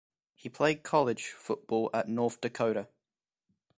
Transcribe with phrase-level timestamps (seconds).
[0.33, 2.87] He played college football at North Dakota.